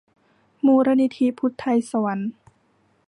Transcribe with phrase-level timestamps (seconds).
[0.65, 2.31] มูลนิธิพุทไธศวรรค์